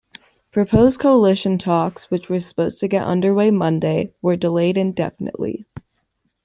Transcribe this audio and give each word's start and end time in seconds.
Proposed 0.51 0.99
coalition 0.99 1.59
talks, 1.59 2.09
which 2.09 2.27
were 2.27 2.39
supposed 2.39 2.79
to 2.79 2.87
get 2.87 3.03
under 3.05 3.35
way 3.35 3.51
Monday, 3.51 4.11
were 4.19 4.35
delayed 4.35 4.75
indefinitely. 4.75 5.67